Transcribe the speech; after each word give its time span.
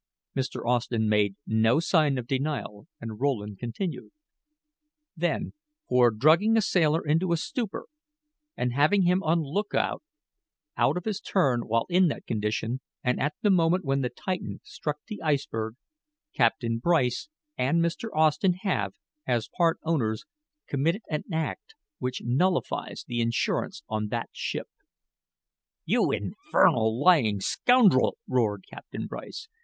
Mr. 0.35 0.65
Austen 0.65 1.07
made 1.07 1.35
no 1.45 1.79
sign 1.79 2.17
of 2.17 2.25
denial 2.25 2.87
and 2.99 3.19
Rowland 3.21 3.59
continued: 3.59 4.09
"Then, 5.15 5.53
for 5.87 6.09
drugging 6.09 6.57
a 6.57 6.61
sailor 6.63 7.05
into 7.05 7.31
a 7.33 7.37
stupor, 7.37 7.85
and 8.57 8.73
having 8.73 9.03
him 9.03 9.21
on 9.21 9.43
lookout 9.43 10.01
out 10.75 10.97
of 10.97 11.05
his 11.05 11.19
turn 11.21 11.67
while 11.67 11.85
in 11.87 12.07
that 12.07 12.25
condition, 12.25 12.81
and 13.03 13.19
at 13.19 13.35
the 13.43 13.51
moment 13.51 13.85
when 13.85 14.01
the 14.01 14.09
Titan 14.09 14.59
struck 14.63 14.97
the 15.05 15.21
iceberg, 15.21 15.75
Captain 16.33 16.79
Bryce 16.79 17.29
and 17.55 17.79
Mr. 17.79 18.09
Austen 18.11 18.53
have, 18.61 18.95
as 19.27 19.51
part 19.55 19.77
owners, 19.83 20.23
committed 20.67 21.03
an 21.11 21.25
act 21.31 21.75
which 21.99 22.23
nullifies 22.23 23.05
the 23.07 23.21
insurance 23.21 23.83
on 23.87 24.07
that 24.07 24.31
ship." 24.31 24.67
"You 25.85 26.11
infernal, 26.11 26.99
lying 26.99 27.39
scoundrel!" 27.39 28.17
roared 28.27 28.65
Captain 28.67 29.05
Bryce. 29.05 29.47